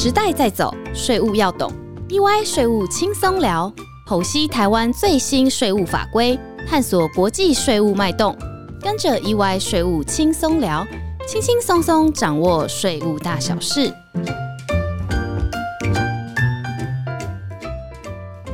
[0.00, 1.72] 时代在走，税务要懂。
[2.08, 3.72] EY 税务轻松聊，
[4.06, 8.32] 剖析台湾最新税务法规，探索国际税务脉动。
[8.80, 10.86] 跟着 EY 税务轻松聊，
[11.26, 13.92] 轻轻松松掌握税务大小事。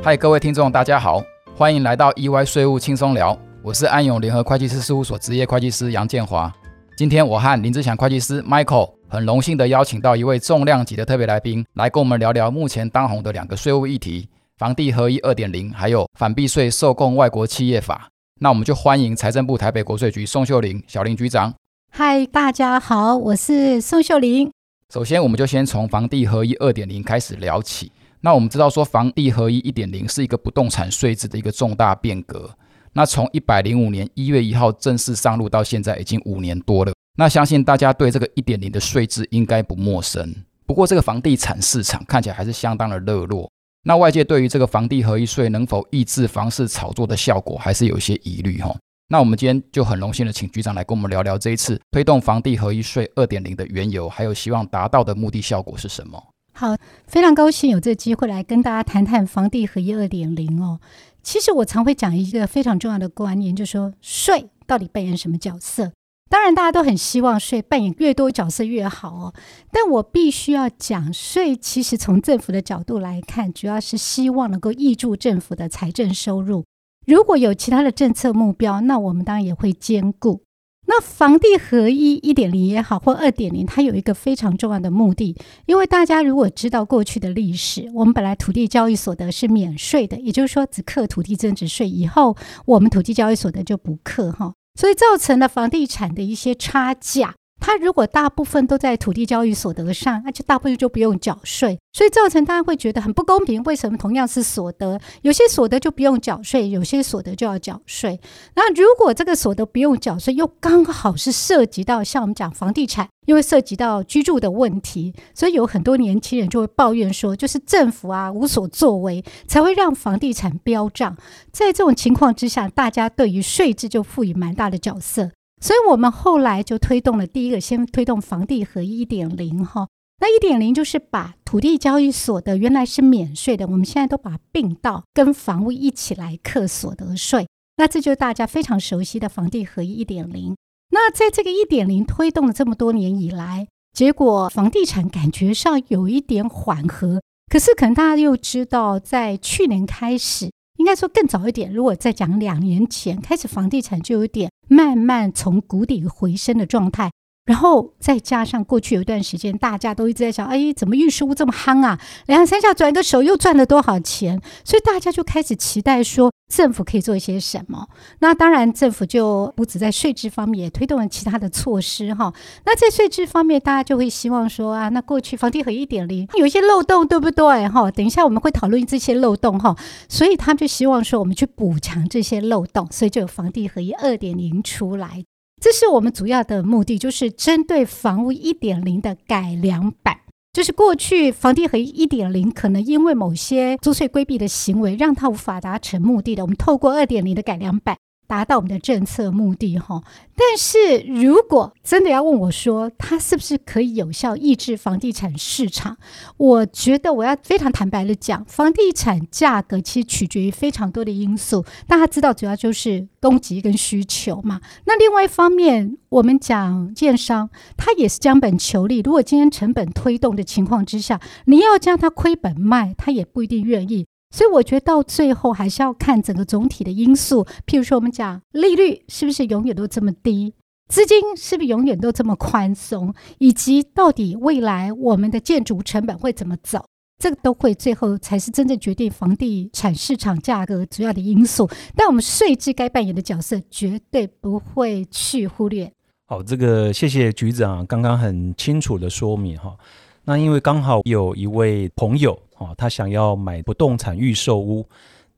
[0.03, 1.23] 嗨，各位听众，大家好，
[1.55, 3.39] 欢迎来到 EY 税务轻松聊。
[3.61, 6.51] 我是安永联合会计师事务所职业会计师杨建华。
[6.97, 14.29] 今天我和林志祥会计师 Michael 很荣幸的邀请到一位重量级的特别来宾，来跟我们聊聊目前当红的两个税务议题：
[14.59, 18.09] 房地合一二点零，还有反避税受供外国企业法。
[18.41, 21.55] 那我们就欢迎财政部台北国税局宋秀玲小林局长。
[21.93, 24.51] 嗨，大家好，我是宋秀玲。
[24.93, 27.93] 首先，我们就先从房地合一二点零开始聊起。
[28.23, 32.51] 那我们知道说，房地合一一点零是一个不动产税制的一个重大变革。
[32.95, 36.93] 那从一百零五年一月一号正式上路到现在已经五年多了。
[37.17, 40.35] 那相信大家对这个一点零的税制应该不陌生。
[40.67, 43.51] 不过这个房地产市场看起来还是相当的热络。
[43.85, 48.75] 那外界对于这个房地合一税能否抑制房市炒作的效果，还是有一些疑虑哈。
[49.09, 56.21] 那我们今天就很荣幸的请局长来跟我们聊聊这一次推动房地合一税二点零的缘由，还有希望达到的目的效果是什么？
[56.55, 56.75] 好，
[57.07, 60.81] 非常高兴有这个机会来跟大家谈谈房地合一二点零哦。
[61.23, 65.93] 其实我常会讲一个非常重要的观念，就是说税到底扮演什么角色？
[66.31, 69.35] 当然，大家都很希望税扮演越多角色越好哦。
[69.71, 76.65] 但我必须要讲，税其实从政府的角度来看，主要是希望能够挹注政府的财政收入。
[77.07, 80.43] 如果有其他的政策目标，那我们当然也会兼顾。
[80.87, 92.37] 那房地合一一点零也好，或二点零，它有一个非常重要的目的，因为大家如果知道过去的历史，我们本来土地交易所得是免税的，也就是说只课土地增值税，以后
[92.67, 97.35] 我们土地交易所得就不课哈，所以造成了房地产的一些差价。
[97.67, 103.63] 他如果大部分都在土地交易所得上，那就大部分就不用缴税，所以造成大家会觉得很不公平。
[103.63, 108.21] 为什么同样是所得，有些所得就不用缴税，有些所得就要缴税？
[108.55, 121.17] 那如果这个所得不用缴税，又刚好是涉及到像我们讲房地产，因为涉及到居住的问题，所以有很多年轻人就会抱怨说，就是政府啊无所作为，才会让房地产飙涨。
[121.51, 125.31] 在这种情况之下，大家对于税制就赋予蛮大的角色。
[125.65, 129.89] 所以我们后来就推动了第一个，先推动房地合一点零哈。
[130.21, 137.47] 那一点零就是把土地交易所得原来是免税的，我们现在都把它并到跟房屋一起来课所得税。
[137.79, 140.55] 那这就是大家非常熟悉的房地合一一点零。
[140.91, 150.51] 那在这个一点零推动了这么多年以来，结果房地产感觉上有一点缓和，可是可能大家又知道，在去年开始。
[150.85, 157.11] 应该说更早一点，如果再讲两年前开始，房地产就有点慢慢从谷底回升的状态。
[157.45, 162.01] 然后再加上过去有一段时间，大家都一直在想：哎，怎么预售这么夯啊？
[162.27, 164.41] 两三下转个手又赚了多少钱？
[164.65, 167.87] 所以大家就开始期待说，政府可以做一些什么。
[168.21, 172.33] 那当然，政府就不止在税制方面，也推动了其他的措施哈。
[172.65, 177.69] 那在税制方面，大家就会希望说啊，那过去房地合一点零有一些漏洞，对不对？
[177.69, 179.77] 哈，等一下我们会讨论这些漏洞哈。
[180.09, 185.25] 所以他们就希望说，我们去补强这些漏洞，所以就有房地合一二点零出来。
[185.65, 190.19] 这是我们主要的目的，就是针对房屋一点零的改良版。
[190.53, 196.43] 就是过去房地合一点零，可能因为某些租税规避的行为，让它无法达成目的的。
[196.43, 197.97] 我们透过二点零的改良版。
[198.27, 200.03] 达到我们的政策目的哈，
[200.35, 205.97] 但是如果真的要问我说，它是不是可以有效抑制房地产市场？
[206.37, 211.65] 我觉得我要非常坦白的讲，房地产价格其实取决于非常多的因素。
[211.87, 214.61] 大家知道，主要就是供给跟需求嘛。
[214.87, 219.01] 那另外一方面，我们讲建商，他也是将本求利。
[219.01, 224.07] 如果今天成本推动的情况之下，你要将它亏本卖，他也不一定愿意。
[224.35, 230.53] 所以我觉得到最后还是要看整个总体的因素，譬如说我们讲利率是不是永远都这么低，
[230.89, 236.85] 资金是不是永远都这么宽松，以及到底未来我们的建筑成本会怎么走，
[237.17, 241.71] 这个都会最后才是真正决定房地产市场价格主要的因素。
[241.95, 245.93] 但我们税制该扮演的角色绝对不会去忽略。
[246.27, 249.77] 好，这个谢谢局长刚刚很清楚的说明哈。
[250.25, 252.37] 那因为刚好有一位朋友。
[252.59, 254.87] 哦，他想要买不动产预售屋，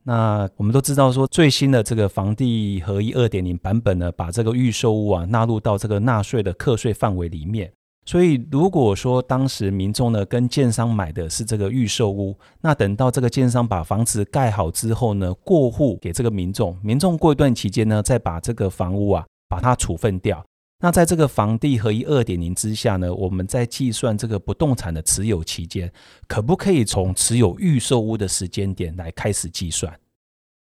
[0.02, 7.72] 那我们都知道说最新的这个房地合一二点零版本呢，把这个预售屋啊纳入到这个纳税的课税范围里面。
[8.04, 20.44] 所以如果说当时民众呢跟建商买的是这个预售屋，那等到这个建商把房子盖好之后呢，过户给这个民众，民众过一段期间呢，再把这个房屋啊把它处分掉。
[20.81, 25.90] 那在这个房地合一二点零之下呢，我们在计算这个不动产的持有期间，
[26.28, 29.99] 可不可以从持有预售屋的时间点来开始计算？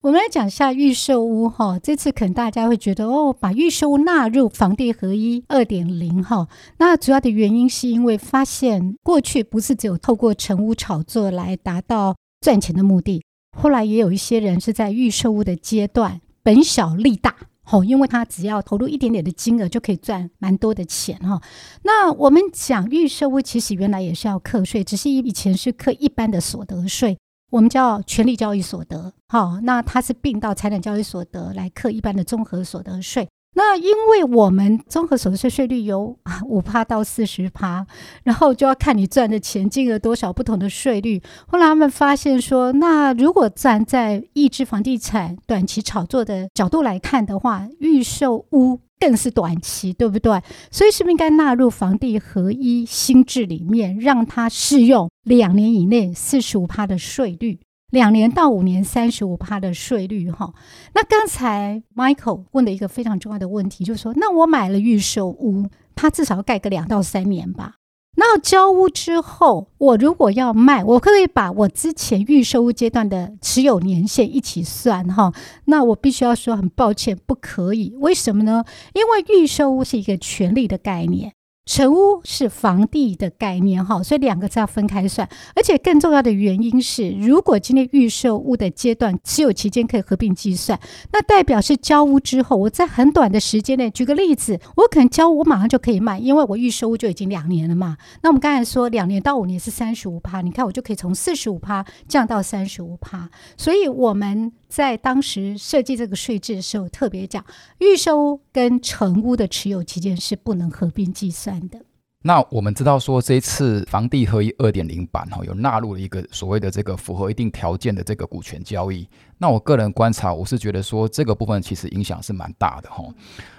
[0.01, 13.23] 我们来讲一下预售屋哈，这次可能大家会觉得哦，把预售屋纳入房地合一二点零哈，那主要的原因是因为发现过去不是只有透过成屋炒作来达到赚钱的目的，
[13.57, 17.33] 后来也有一些人是在预售屋的阶段本小利大。
[17.71, 21.42] 哦，因为他只要投入一点点的金额就可以赚蛮多的钱哈。
[21.83, 27.18] 那我们讲预售屋，其实原来也是要课税，只是以前是课一般的所得税，
[27.51, 29.13] 我们叫权利交易所得。
[29.30, 33.27] 好，那它是并到财产交易所得来课一般的综合所得税。
[33.55, 37.85] 那因为我们综合所得税税率有五趴到四十趴，
[38.23, 41.21] 然后就要看你赚的钱金额多少，不同的税率。
[41.47, 50.41] 后来他们发现说，那如果站在抑制房地产短期炒作的角度来看的话，预售屋更是短期，对不对？
[50.71, 57.59] 所以是不是应该纳入房地合一新制里面，让它适用两年以内四十五趴的税率？
[57.93, 60.51] 两年到五年三十五趴的税率哈，
[60.95, 67.75] 那刚才 Michael 问的一个非常重要的问题，就是说，那我买了预售屋，它至少要盖个两到三年吧？
[68.15, 75.31] 那交屋之后，我如果要卖，我可不可以把我之前预售屋阶段的持有年限一起算哈？
[75.65, 77.93] 那我必须要说很抱歉，不可以。
[77.99, 78.65] 为什么呢？
[78.93, 81.33] 因为预售屋是一个权利的概念。
[81.65, 85.27] 成屋是房地的概念哈，所以两个字要分开算。
[85.56, 90.80] 而且更重要的原因是，如果今天预售屋的阶段持有期间可以合并计算，
[91.12, 97.98] 那代表是交屋之后，我在很短的时间内，举个例子，我可能交屋马上就可以卖，因为我预售屋就已经两年了嘛。
[98.21, 104.51] 那我们刚才说两年到五年是三十五趴，你看我就可以从四十五趴降到三十五趴，所以我们。
[104.73, 107.45] 在当时设计这个税制的时候，特别讲
[107.77, 111.79] 预售屋跟成屋的持有期间是不能合并计算的。
[112.23, 119.07] 那我们知道说，这一次房地合一二点零版哈，有纳入了一个所谓的这个符合一定条件的这个股权交易。
[119.37, 123.03] 那我个人观察，我是觉得说这个部分其实影响是蛮大的哈。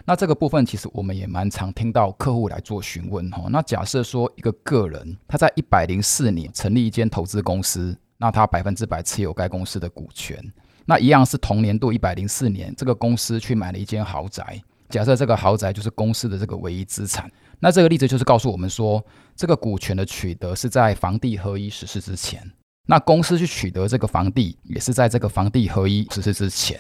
[0.04, 3.44] 那这个部分其实我们也蛮常听到客户来做询问哈。
[3.50, 10.42] 那假设说一个个人他在一百零四年成立一间投资公司，那他百分之百持有该公司的股权。
[10.86, 14.62] 那一样是同年度一百零四年，这个公司去买了一间豪宅。
[14.90, 19.04] 假设这个豪宅就是公司的这个唯一资产，那这个例子就是告诉我们说，
[19.34, 22.40] 这个股权的取得是在房地合一实施之前。
[22.86, 26.78] 那公司去取得这个房地，也是在这个房地合一实施之前。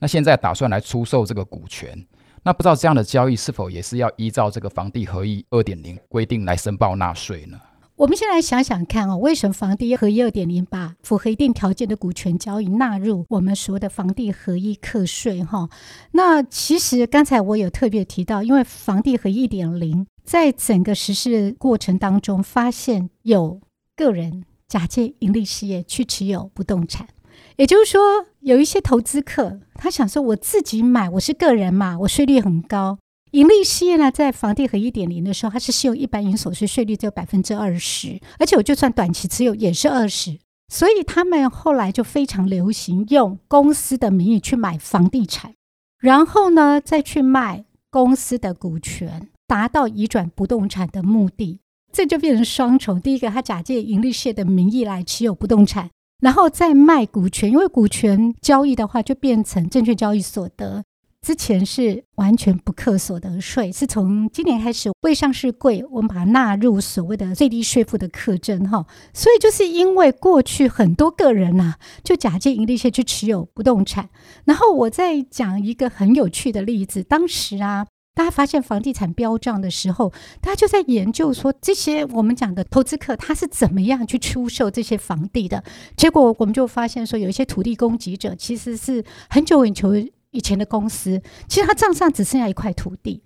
[0.00, 1.96] 那现在打算来出售这个股权，
[2.42, 7.58] 那不知道这样的交易是否也是要依照这个房地合一二点零规定来申报纳税呢？
[7.98, 15.42] 我们先来想想看哦，为什么房地合一二点零把符合一定条件的股权交易纳入我们所谓的房地合一课税？
[15.42, 15.70] 哈，
[16.10, 23.62] 那其实刚才我有特别提到，因为房地合一点零在整个实施过程当中，发现有
[23.96, 27.08] 个人假借盈利事业去持有不动产，
[27.56, 32.98] 也就是说，有一些投资客他想说，我自己买，我是个人嘛，我税率很高。
[33.36, 40.38] 盈利事业呢，在房地合一点零的时候，它是适用一般营所税税率只有百分之二十，而且我就算短期持有也是二十，
[40.72, 45.52] 所以他们后来就非常流行用公司的名义去买房地产，
[46.00, 51.60] 然后呢再去卖公司的股权，达到移转不动产的目的，
[51.92, 52.98] 这就变成双重。
[52.98, 55.90] 第一个，他假借盈利事业的名义来持有不动产，
[56.22, 60.82] 然后再卖股权，因为股权交易的话就变成证券交易所得。
[61.26, 68.86] 之前是完全不课所得税，是从今年开始未上市贵，我们把它纳入所谓的最低税负的课征哈。
[69.12, 74.08] 所以就是因为过去很多个人呐，就假借盈利税去持有不动产。
[74.44, 85.64] 然后我再讲一个很有趣的例子，当时啊，大家发现房地产飙涨的时候，大家就在研究说这些我们讲的投资客他是怎么样去出售这些房地的。
[85.96, 89.92] 结果我们就发现说，有一些土地供给者其实是很久很久。
[90.36, 93.22] 以前的公司，其实他账上只剩下一块土地。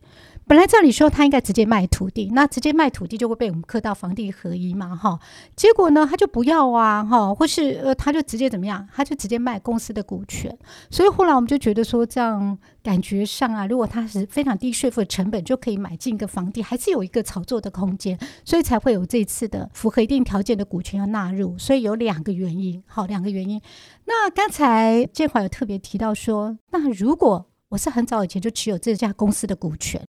[0.51, 5.17] 本来照理说他应该直接卖土地，那直接卖土地就会被我们刻到房地合一嘛，哈。
[5.55, 10.59] 结果呢，他就不要啊，哈，或是呃，他就直接怎么样，他就直接卖公司的股权。
[10.91, 21.57] 所以后来我们就觉得说，这样感觉上啊，如果他是非常低税负的成本就可以买进一个房地，还是有一个炒作的空间，所以才会有这次的符合一定条件的股权要纳入。
[21.59, 23.63] 所以有两个原因，好，两个原因。
[24.07, 30.03] 那刚才建华有特别提到说，那如果我是很早以前就持有这家公司的股权。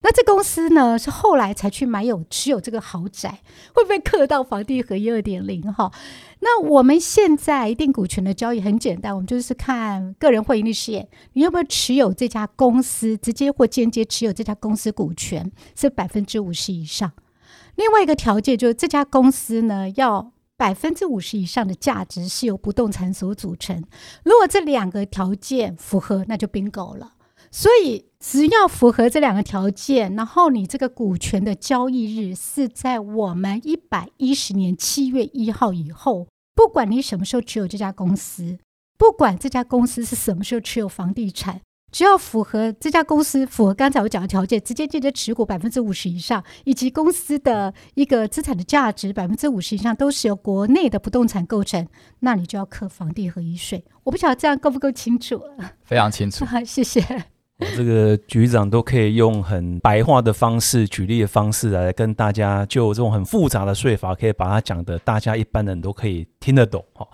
[0.00, 3.40] 那这公司呢是后来才去买有持有这个豪宅，
[3.74, 5.90] 会不会克到房地合一二点零哈？
[6.38, 17.12] 那我们现在一定股权的交易很简单，我们就是看个人会盈利事业，你有没有持有这家公司，直接或间接持有这家公司股权是百分之五十以上。
[17.74, 23.82] 另外一个条件就是这家公司呢要百分之五十以上的价值是由不动产所组成。
[24.24, 27.14] 如果这两个条件符合，那就 bingo 了。
[27.50, 38.58] 所以只要符合这两个条件，然后你这个股权的交易日是在我们一百一十年七月一号以后，不管你什么时候持有这家公司，
[38.98, 41.60] 不管这家公司是什么时候持有房地产，
[41.92, 51.86] 只要符合这家公司符合刚才我讲的条件，直接间接持股百分之五十以上，以及公司的一个资产的价值百分之五十以上都是由国内的不动产构成，
[52.20, 53.84] 那你就要课房地合一税。
[54.02, 55.40] 我不晓得这样够不够清楚？
[55.84, 57.37] 非常清楚， 谢谢。
[57.76, 67.06] 这个局长都可以用很白话的方式、举例的方式来跟大家，就这种很复杂的税法，可以把它讲的大家一般人都可以听得懂哈。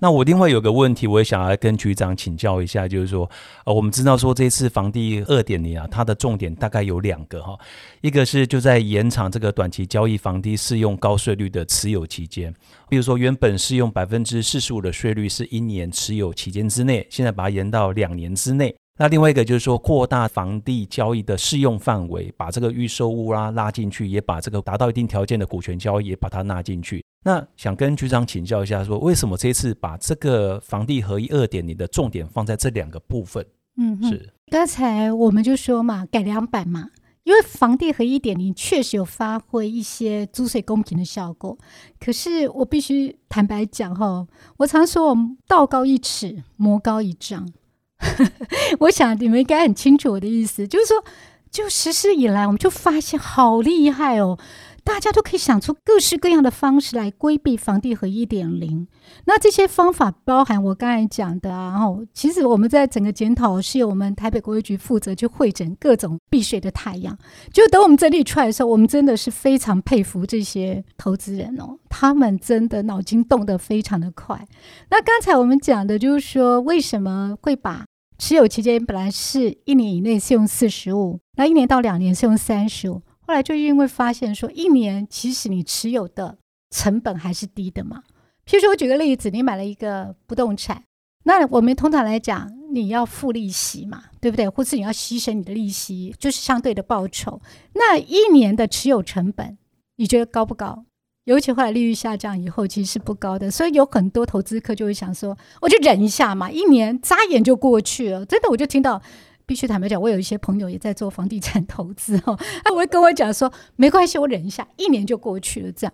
[0.00, 3.30] 那我另外有个问题，我也想要跟局长请教一下，就是说，
[3.64, 7.56] 呃，我们知道说这次房地二点零啊，它的重点大概有两个哈，
[8.02, 12.52] 一个是就在延长这个短期交易房地适用高税率的持有期间，
[12.88, 18.74] 比如说原本适用百分之四十五的税率是一年持有期间之内，现在把它延到两年之内。
[18.96, 27.04] 那另外一个就是说，扩大房地交易的适用范围，把这个预售屋啦拉进去，也把这个达到一定条件的股权交易也把它纳进去。
[27.24, 33.44] 那想跟局长请教一下，说为什么这次把这个房地合一二点零的重点放在这两个部分？
[33.76, 34.32] 嗯，是。
[34.46, 36.90] 刚才我们就说嘛，改良版嘛，
[37.24, 41.58] 因为房地合一点零确实有发挥一些租税公平的效果。
[41.98, 44.24] 可是我必须坦白讲哈，
[44.58, 47.52] 我常说我们道高一尺，魔高一丈。
[48.80, 51.04] 我想你们应该很清楚我的意思，就是说，
[51.50, 54.38] 就实施以来，我们就发现好厉害哦，
[54.84, 58.86] 大家都可以想出各式各样的方式来规避房地合一点零。
[59.24, 67.16] 那这些方法包含我刚才讲的啊，然后其实我们在整个检讨是由我们台北国税局负责去会诊各种避税的太阳。
[67.50, 74.46] 就等我们整理出来的时候，我们真的是非常佩服这些投资人哦，他们真的脑筋动得非常的快。
[74.90, 77.86] 那刚才我们讲的就是说，为什么会把
[78.18, 83.00] 持有期间本来是一年以内是用四十五，那一年到两年是用三十五。
[83.26, 86.36] 后来就因为发现说，一年其实你持有的
[86.70, 88.02] 成本还是低的嘛。
[88.46, 90.84] 譬如说我举个例子，你买了一个不动产，
[91.24, 94.48] 那我们通常来讲，你要付利息嘛，对不对？
[94.48, 97.40] 或是你要牺牲你的利息，就是相对的报酬。
[97.72, 99.56] 那一年的持有成本，
[99.96, 100.84] 你觉得高不高？
[101.24, 108.26] 尤其后来利率下降以后，其实是不高的，所以有很多投资客就会想说，我就忍一下嘛，一年眨眼就过去了。
[108.26, 109.00] 真的，我就听到，
[109.46, 115.72] 必须坦白讲，我有一些朋友也在做房地产投资哦，他会跟我讲说，没关系，我忍一下，一年就过去了。
[115.72, 115.92] 这样，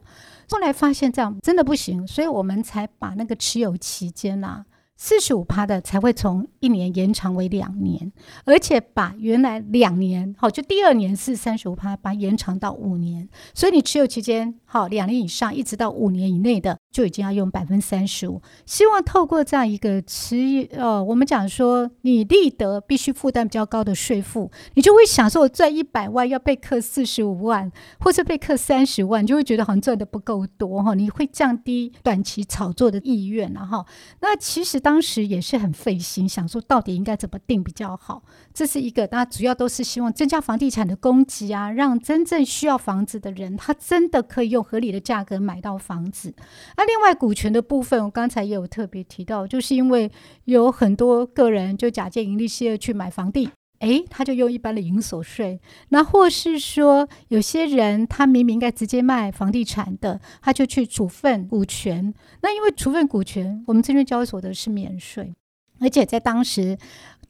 [0.49, 4.64] 后来发现这样真的不行，所以我们才把那个持有期间呐。
[5.02, 8.12] 四十五趴的才会从一年延长为两年，
[8.45, 13.26] 而且把原来两年好，就第二年是三十五趴，把它延长到五年。
[13.54, 18.41] 所以你持有期间好两年以上，一直到五年以内的，就已经要用百分之三十五。
[18.67, 20.37] 希望透过这样一个持
[20.73, 27.71] 呃，我们讲说你立得必须负担比较高的税负，你就会想说，我赚一百万要被克四十五万，
[28.01, 30.95] 或者被克三十万，就会觉得好像赚的不够多哈。
[30.95, 33.87] 你会降低短期炒作的意愿然后
[34.21, 38.23] 那其实当时也是很费心，想说到底应该怎么定比较好。
[38.53, 46.35] 这是一个，那主要都是希望增加房地产的供给啊，让真正需要房子的人，他真的可以用合理的价格买到房子。
[46.81, 50.11] 那另外股权的部分，我刚才也有特别提到，就是因为
[50.47, 53.51] 有很多个人就假借盈利事业去买房地。
[53.81, 55.61] 诶，他就用一般的营所税，
[55.91, 62.15] 那或是说有些人他明明应该直接卖房地产的，他就去处分股权。
[62.41, 65.35] 那因为处分股权，我们证券交易所的是免税，
[65.81, 66.79] 而且在当时。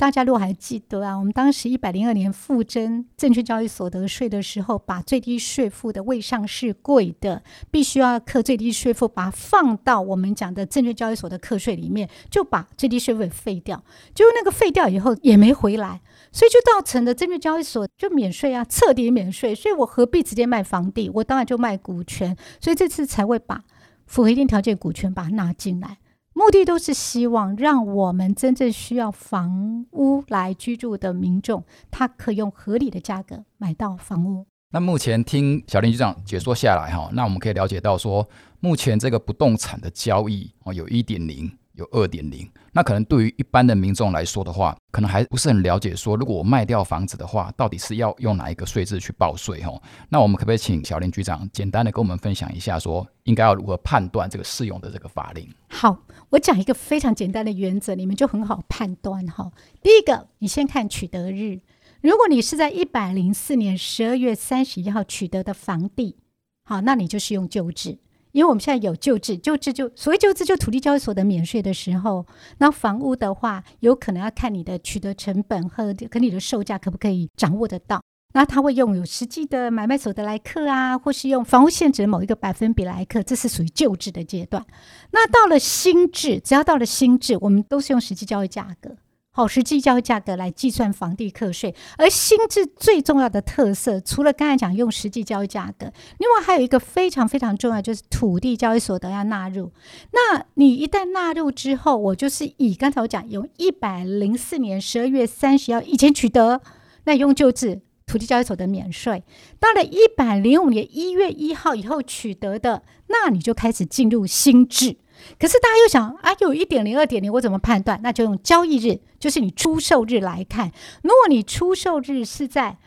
[0.00, 13.84] 大家如果还记得啊，我们当时一百零二年复征证券交易所得税的时候，把最低税负的未上市贵的必须要课最低税负，把它放到我们讲的证券交易所的课税里面，就把最低税负废掉。
[14.14, 16.00] 就那个废掉以后也没回来，
[16.32, 19.54] 所以就造成的证券交易所就免税啊，彻底免税。
[19.54, 21.10] 所以我何必直接卖房地？
[21.10, 22.34] 我当然就卖股权。
[22.58, 23.62] 所以这次才会把
[24.06, 25.98] 符合一定条件股权把它纳进来。
[26.32, 34.46] 目的都是希望让我们真正需要房屋来居住的民众，他可用合理的价格买到房屋。
[34.72, 38.28] 那目前听小林局长解说下来哈，那我们可以了解到说，
[38.60, 41.50] 目前这个不动产的交易哦，有一点零。
[41.80, 42.48] 有二点零。
[42.72, 49.60] 那可能对于一般的民众来说的话，可能还不是很了解，说如果我卖掉房子的话，到底是要用哪一个税制去报税？
[49.62, 55.48] 吼，那我们可不可以请小林局长简单的跟我们分享一下，说应该要如何判断这个适用的这个法令？
[55.68, 59.50] 好，我讲一个非常简单的原则，你们就很好判断哈。
[59.82, 61.60] 第一个，你先看取得日，
[62.02, 66.16] 如果你是在一百零四年十二月三十一号取得的房地，
[66.62, 67.98] 好，那你就是用旧制。
[68.32, 72.26] 因为我们现在有旧制，旧制就所谓旧制，就土地交易所的免税的时候，
[72.58, 78.00] 那房屋的话，有可能要看你的取得成本和跟你的售价可不可以掌握得到。
[78.32, 84.64] 那他会用有实际的买卖所得来克啊，或是用房屋现值某一个百分比来克，这是属于旧制的阶段。
[85.10, 88.96] 那到了新制，只要到了新制，我们都是用实际交易价格。
[89.40, 99.72] 好，实际交易价格来计算房地课税，而新制最重要的特色，除了刚才讲用实际交易价格，另外还有一个非常非常重要，就是土地交易所得要纳入。
[100.12, 106.60] 那你一旦纳入之后，我就是以刚才我讲，用一百零四年十二月三十号以前取得，
[107.04, 109.22] 那用旧制土地交易所得免税；
[109.58, 114.98] 到了一百零五年一月一号以后取得的，那你就开始进入新制。
[115.38, 118.00] 可是大家又想啊，有一点零、二点零，我怎么判断？
[118.02, 120.70] 那就用交易日，就是你出售日来看。
[121.02, 122.78] 如果你出售日是在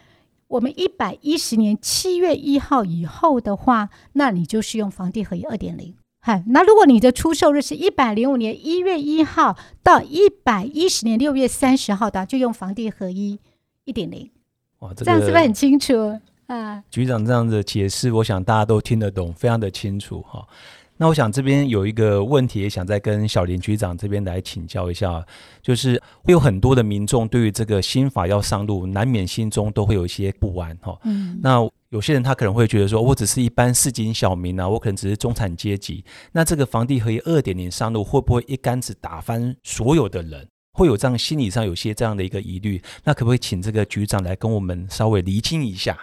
[0.48, 5.96] 我们一百一十年七月一号以后的话，那你就是用房地合一二点零。
[6.20, 13.40] 嗨，那如果你的出售日是一百零五年一月一号到一百一十年六月三十号的，就用房地合一
[13.84, 14.30] 一点零。
[14.80, 16.84] 哇，这样是不是很清楚啊？
[16.90, 20.48] 局长这样的解释，我想大家都听得懂，非常的清楚哈。
[21.04, 25.22] 那我想这边有一个问题，也想再跟小林局长这边来请教一下，
[25.62, 30.98] 就是会有很多的民众对于这个新法要上路，难免心中都会有一些不安哈。
[31.04, 31.38] 嗯。
[31.44, 40.48] 那有些人他可能会觉得说，我只是一般市井小民啊，我可能只是中产阶级，那这个房地合一二点零上路，会不会一竿子打翻所有的人？
[40.72, 42.82] 会有这样心理上有些这样的一个疑虑？
[43.04, 46.00] 那可不可以请这个局长来跟我们稍微厘清一下？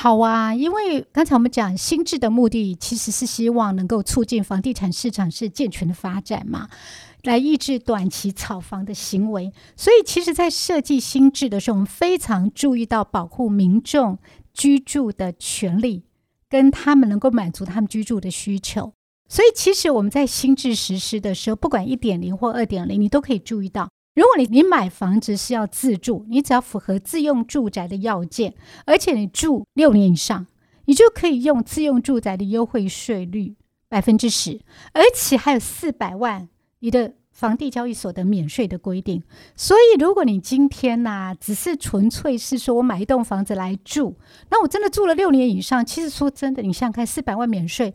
[0.00, 6.68] 好啊，因为刚才我们讲新制的目的，其实是希望能够促进房地产市场是健全的发展嘛，
[7.24, 9.52] 来抑制短期炒房的行为。
[9.74, 14.16] 所以，其实，在设计新制的时候，我们非常注意到保护民众
[14.54, 16.04] 居住的权利，
[16.48, 18.92] 跟他们能够满足他们居住的需求。
[19.28, 23.88] 所以，其实我们在新制实施的时候，不管一点零或二点零，你都可以注意到。
[24.18, 28.52] 如果你你买房子是要自住，你只要符合自用住宅的要件，
[28.84, 30.44] 而且你住六年以上，
[30.86, 33.54] 你就可以用自用住宅的优惠税率
[33.88, 34.60] 百分之十，
[34.92, 36.48] 而且还有四百万
[36.80, 39.22] 你的房地交易所的免税的规定。
[39.54, 44.16] 所以，如果你今天呐只是纯粹是说我买一栋房子来住，
[44.50, 47.94] 那我真的住了六年以上，其实说真的，你想想看，四百万免税。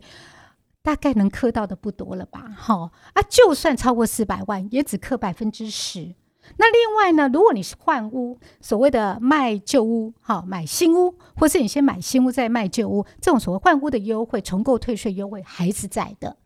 [0.84, 2.44] 大概能刻到的不多了吧？
[2.58, 6.14] 哈啊，就算超过四百万，也只刻百分之十。
[6.58, 16.36] 那另外呢，如果你是换屋，所谓的卖旧屋，哈，买新屋，或是你先买新屋再卖旧屋，这种所谓换屋的优惠、重购退税优惠还是在的。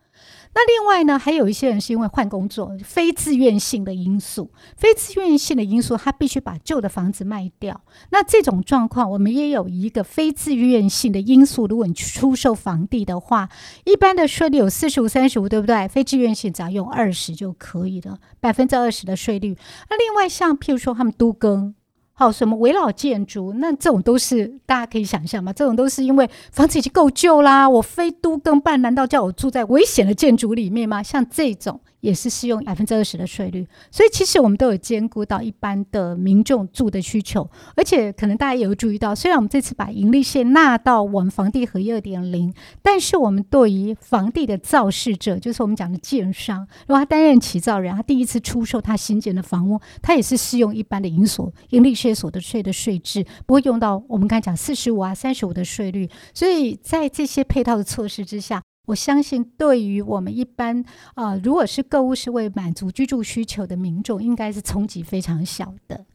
[0.55, 7.81] 那另外呢，还有一些人是因为换工作，非自愿性的因素，非自愿性的因素，他必须把旧的房子卖掉。
[8.11, 11.67] 那这种状况，我们也有一个非自愿性的因素。
[11.67, 13.49] 如果你出售房地的话，
[13.85, 15.87] 一般的税率有四十五、三十五，对不对？
[15.89, 19.57] 非自愿性只要用二十就可以了，百分之二十的税率。
[19.91, 21.75] 那另外像譬如说他们都更。
[22.21, 23.53] 好，什么围绕建筑？
[23.59, 25.53] 那这种都是大家可以想象嘛？
[25.53, 31.01] 这种都是因为房子已经够旧啦，我非都更办，难道叫我住在危险的建筑里面吗？
[31.01, 31.81] 像这种。
[32.01, 58.63] 也是适用百分之二十的税率，所以其实我们都有兼顾到一般的民众住的需求，而且可能大家也有注意到，虽然我们这次把盈利线纳到我们房地合一二点零，但是我们对于房地的造事者，就是我们讲的建商，如果他担任起造人，他第一次出售他新建的房屋，他也是适用一般的盈所盈利税所得税的税制，不会用到我们刚才讲四十五啊、三十五的税率，所以在这些配套的措施之下。
[58.89, 60.83] 我相信，对于我们一般
[61.15, 66.07] 啊，如果是购物是为满足居住需求的民众，应该是冲击非常小的。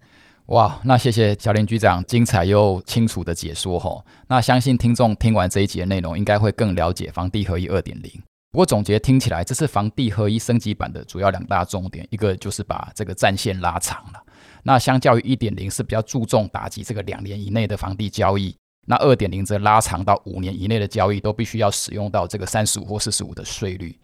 [0.48, 4.04] 哇，那谢谢小林局长精彩又清楚的解说哈。
[4.28, 8.12] 那相信听众听完这一集的内容，应该会更了解房地合一二点零。
[8.52, 14.24] 不过总结听起来，这是房地合一升级版的主要两大重点，一个就是把这个战线拉长了。
[14.64, 18.56] 那相较于一点零，是比较注重打击这个两年以内的房地交易。
[18.86, 23.98] 那二点零则拉长到五年以内的交易都必须要使用到这个三十五或四十五的税率。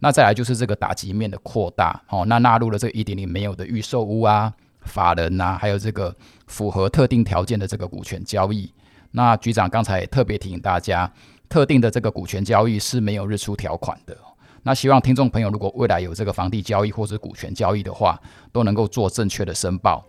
[0.00, 6.14] 那再来就是这个打击面的扩大，哦，那纳入了这一点零没有的预售屋啊、法人呐，还有这个
[6.46, 8.70] 符合特定条件的这个股权交易。
[9.12, 11.10] 那局长刚才也特别提醒大家，
[11.48, 14.16] 特定的这个股权交易是没有日出条款的。
[14.64, 18.20] 那希望听众朋友如果未来有这个房地交易或者股权交易的话，
[18.50, 20.04] 都能够做正确的申报。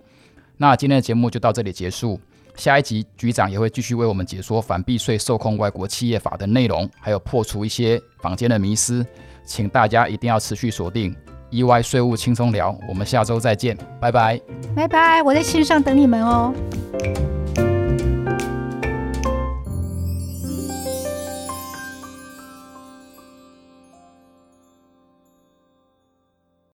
[0.57, 2.19] 那今天的节目就到这里结束。
[2.55, 9.05] 下一集局长也会继续为我们解说反避税受控外国企业法的内容，还有破除一些坊间的迷思，
[9.45, 11.15] 请大家一定要持续锁定
[11.49, 12.77] 意外税务轻松聊。
[12.87, 14.39] 我们下周再见，拜拜，
[14.75, 16.53] 拜拜，我在线上等你们哦。